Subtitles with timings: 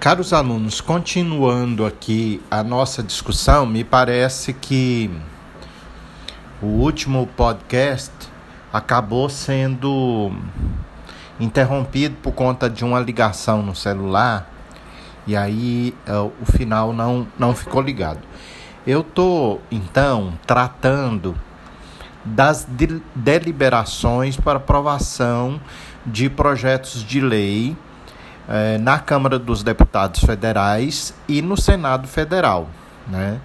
[0.00, 5.10] Caros alunos, continuando aqui a nossa discussão, me parece que
[6.62, 8.12] o último podcast
[8.72, 10.30] acabou sendo
[11.40, 14.48] interrompido por conta de uma ligação no celular
[15.26, 18.20] e aí é, o final não, não ficou ligado.
[18.86, 21.34] Eu estou então tratando
[22.24, 25.60] das de deliberações para aprovação
[26.06, 27.76] de projetos de lei
[28.48, 32.68] eh, na Câmara dos Deputados Federais e no Senado Federal.
[33.06, 33.40] Né?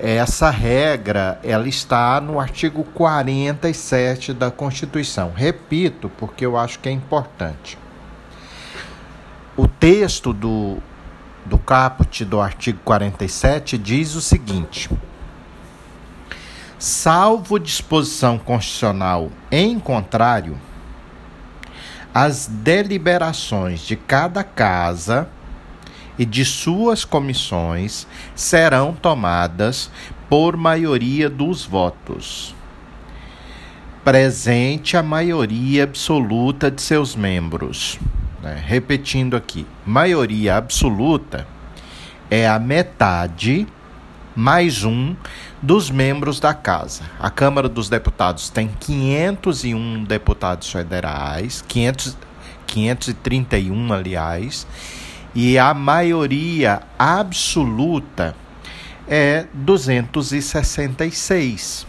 [0.00, 5.32] Essa regra ela está no artigo 47 da Constituição.
[5.34, 7.78] Repito, porque eu acho que é importante.
[9.56, 10.78] O texto do,
[11.44, 14.90] do caput do artigo 47 diz o seguinte:
[16.78, 20.58] salvo disposição constitucional em contrário
[22.14, 25.28] as deliberações de cada casa
[26.18, 29.90] e de suas comissões serão tomadas
[30.28, 32.54] por maioria dos votos.
[34.04, 37.98] Presente a maioria absoluta de seus membros.
[38.42, 38.62] Né?
[38.66, 41.46] Repetindo aqui: maioria absoluta
[42.30, 43.66] é a metade
[44.34, 45.14] mais um
[45.60, 47.02] dos membros da casa.
[47.20, 52.16] A Câmara dos Deputados tem 501 deputados federais, 500,
[52.66, 54.66] 531, aliás,
[55.34, 58.34] e a maioria absoluta
[59.06, 61.86] é 266.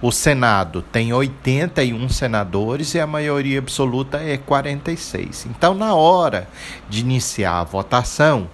[0.00, 5.46] O Senado tem 81 senadores e a maioria absoluta é 46.
[5.46, 6.46] Então, na hora
[6.88, 8.48] de iniciar a votação,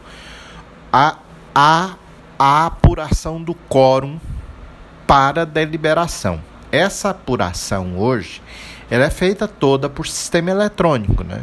[0.92, 1.16] a,
[1.52, 1.96] a
[2.44, 4.18] a apuração do quórum
[5.06, 6.40] para deliberação.
[6.72, 8.42] Essa apuração hoje
[8.90, 11.40] ela é feita toda por sistema eletrônico, né?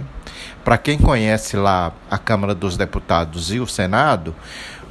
[0.61, 4.35] Para quem conhece lá a Câmara dos Deputados e o Senado,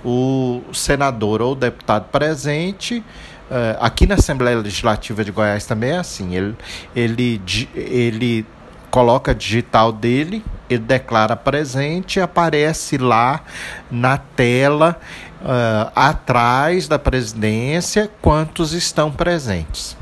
[0.03, 3.05] o senador ou deputado presente
[3.51, 6.35] uh, aqui na Assembleia Legislativa de Goiás também é assim.
[6.35, 6.57] Ele,
[6.97, 7.43] ele,
[7.75, 8.47] ele
[8.91, 13.43] coloca digital dele, ele declara presente, aparece lá
[13.91, 14.99] na tela
[15.41, 19.97] uh, atrás da presidência quantos estão presentes.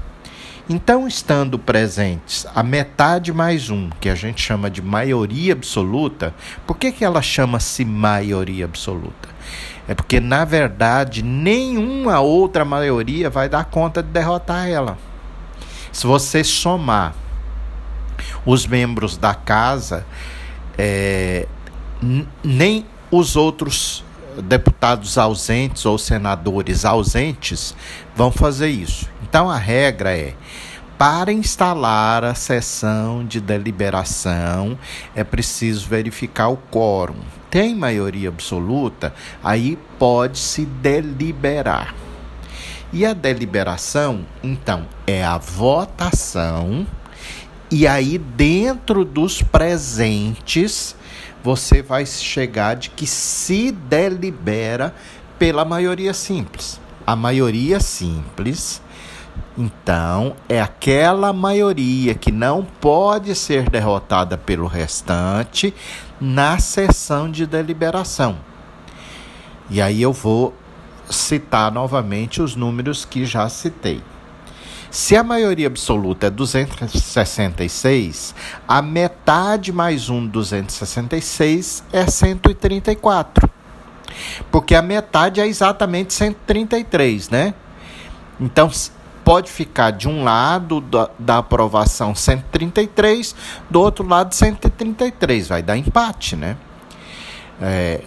[0.68, 6.34] Então, estando presentes a metade mais um, que a gente chama de maioria absoluta,
[6.66, 9.28] por que, que ela chama-se maioria absoluta?
[9.86, 14.98] É porque, na verdade, nenhuma outra maioria vai dar conta de derrotar ela.
[15.92, 17.14] Se você somar
[18.46, 20.06] os membros da casa,
[20.78, 21.46] é,
[22.42, 24.04] nem os outros
[24.42, 27.74] deputados ausentes ou senadores ausentes
[28.14, 29.08] vão fazer isso.
[29.22, 30.34] Então a regra é:
[30.98, 34.78] para instalar a sessão de deliberação,
[35.14, 37.20] é preciso verificar o quórum.
[37.50, 41.94] Tem maioria absoluta, aí pode-se deliberar.
[42.92, 46.86] E a deliberação, então, é a votação,
[47.70, 50.94] e aí dentro dos presentes
[51.42, 54.94] você vai chegar de que se delibera
[55.38, 56.80] pela maioria simples.
[57.06, 58.82] A maioria simples,
[59.56, 65.72] então, é aquela maioria que não pode ser derrotada pelo restante
[66.20, 68.38] na sessão de deliberação.
[69.70, 70.54] E aí eu vou
[71.08, 74.02] citar novamente os números que já citei.
[74.96, 78.34] Se a maioria absoluta é 266,
[78.66, 83.46] a metade mais um 266 é 134.
[84.50, 87.52] Porque a metade é exatamente 133, né?
[88.40, 88.70] Então
[89.22, 93.34] pode ficar de um lado da, da aprovação 133,
[93.68, 96.56] do outro lado 133, vai dar empate, né?
[97.60, 98.00] É,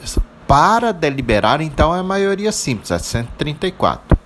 [0.48, 4.19] para deliberar, então, é a maioria simples, é 134.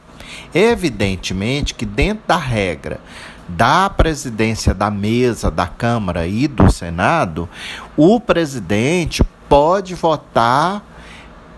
[0.53, 2.99] Evidentemente que dentro da regra
[3.47, 7.49] da presidência da mesa da Câmara e do Senado,
[7.97, 10.83] o presidente pode votar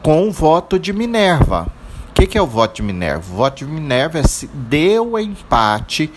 [0.02, 1.68] com o voto de Minerva.
[2.10, 3.31] O que, que é o voto de Minerva?
[3.31, 6.12] O voto de Minerva é se deu empate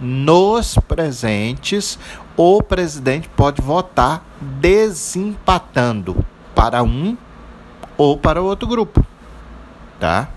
[0.00, 1.98] nos presentes,
[2.36, 6.24] o presidente pode votar desempatando
[6.54, 7.16] para um
[7.98, 9.04] ou para outro grupo,
[9.98, 10.28] tá?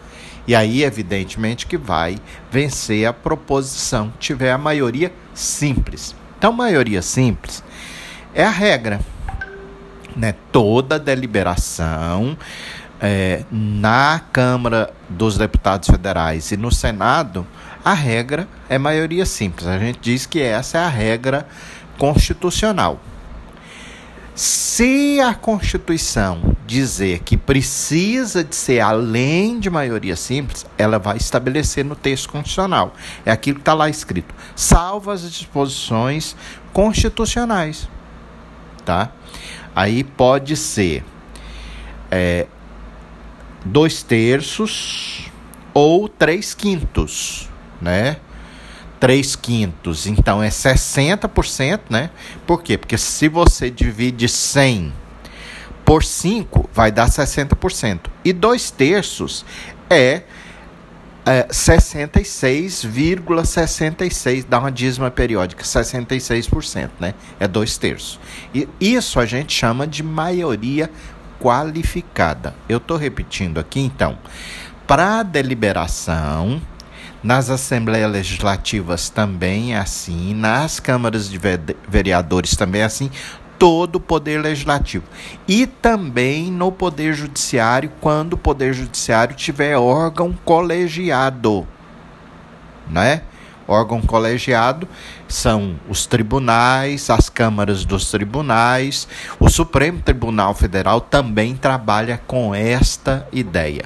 [0.48, 2.18] E aí, evidentemente, que vai
[2.52, 6.16] vencer a proposição, tiver a maioria simples.
[6.38, 7.64] Então, maioria simples
[8.34, 9.00] é a regra.
[10.16, 10.36] Né?
[10.52, 12.38] Toda deliberação
[13.02, 17.48] é, na Câmara dos Deputados Federais e no Senado,
[17.84, 19.68] a regra é maioria simples.
[19.68, 21.48] A gente diz que essa é a regra
[21.98, 23.00] constitucional.
[24.36, 31.86] Se a Constituição dizer que precisa de ser além de maioria simples, ela vai estabelecer
[31.86, 32.96] no texto constitucional.
[33.24, 36.36] É aquilo que está lá escrito, salvo as disposições
[36.72, 37.88] constitucionais.
[38.84, 39.12] Tá?
[39.76, 41.04] Aí pode ser
[42.10, 42.48] é,
[43.64, 45.32] dois terços
[45.76, 47.50] ou três quintos,
[47.80, 48.18] né?
[49.04, 52.10] 3 quintos, então é 60%, né?
[52.48, 52.78] Por quê?
[52.78, 54.94] Porque se você divide 100
[55.84, 58.00] por 5, vai dar 60%.
[58.24, 59.46] E 2 terços
[59.90, 60.22] é,
[61.26, 67.14] é 66,66, ,66, dá uma dízima periódica, 66%, né?
[67.42, 68.18] É 2 terços.
[68.56, 70.90] E isso a gente chama de maioria
[71.42, 72.56] qualificada.
[72.70, 74.18] Eu estou repetindo aqui, então.
[74.88, 76.62] Para deliberação,
[77.24, 81.40] nas assembleias legislativas também é assim, nas câmaras de
[81.88, 83.10] vereadores também é assim,
[83.58, 85.06] todo o poder legislativo.
[85.48, 91.66] E também no poder judiciário, quando o poder judiciário tiver órgão colegiado,
[92.90, 93.22] né?
[93.66, 94.86] Órgão colegiado
[95.30, 99.08] são os tribunais, as câmaras dos tribunais,
[99.40, 103.86] o Supremo Tribunal Federal também trabalha com esta ideia.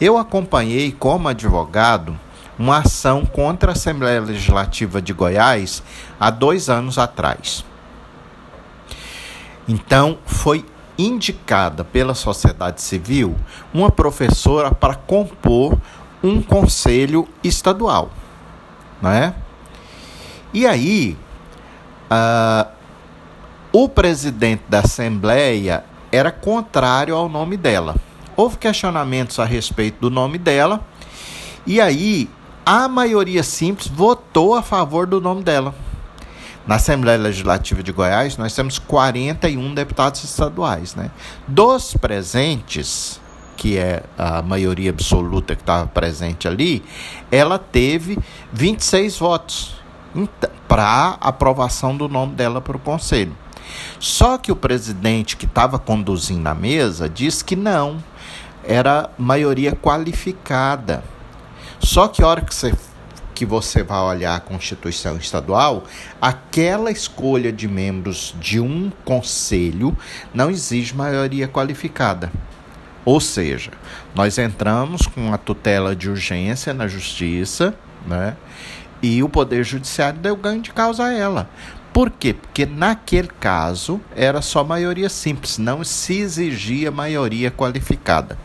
[0.00, 2.16] Eu acompanhei como advogado
[2.60, 5.82] uma ação contra a Assembleia Legislativa de Goiás
[6.20, 7.64] há dois anos atrás.
[9.66, 10.66] Então, foi
[10.98, 13.34] indicada pela sociedade civil
[13.72, 15.78] uma professora para compor
[16.22, 18.10] um conselho estadual.
[19.00, 19.34] Né?
[20.52, 21.16] E aí,
[22.10, 22.70] uh,
[23.72, 25.82] o presidente da Assembleia
[26.12, 27.96] era contrário ao nome dela.
[28.36, 30.84] Houve questionamentos a respeito do nome dela,
[31.66, 32.28] e aí
[32.64, 35.74] a maioria simples votou a favor do nome dela.
[36.66, 40.94] Na Assembleia Legislativa de Goiás, nós temos 41 deputados estaduais.
[40.94, 41.10] Né?
[41.48, 43.20] Dos presentes,
[43.56, 46.82] que é a maioria absoluta que estava presente ali,
[47.30, 48.18] ela teve
[48.52, 49.74] 26 votos
[50.68, 53.36] para aprovação do nome dela para o Conselho.
[53.98, 58.02] Só que o presidente que estava conduzindo a mesa disse que não,
[58.64, 61.02] era maioria qualificada.
[61.78, 62.74] Só que a hora que você,
[63.34, 65.84] que você vai olhar a Constituição Estadual,
[66.20, 69.96] aquela escolha de membros de um conselho
[70.34, 72.30] não exige maioria qualificada.
[73.04, 73.70] Ou seja,
[74.14, 77.74] nós entramos com a tutela de urgência na justiça,
[78.06, 78.36] né?
[79.02, 81.48] E o Poder Judiciário deu ganho de causa a ela.
[81.94, 82.34] Por quê?
[82.34, 88.38] Porque naquele caso era só maioria simples, não se exigia maioria qualificada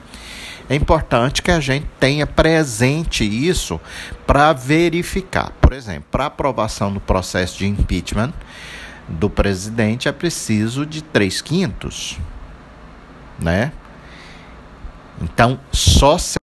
[0.69, 3.79] é importante que a gente tenha presente isso
[4.25, 5.51] para verificar.
[5.61, 8.33] Por exemplo, para aprovação do processo de impeachment
[9.07, 12.17] do presidente é preciso de três quintos,
[13.39, 13.71] né?
[15.21, 16.37] Então, só se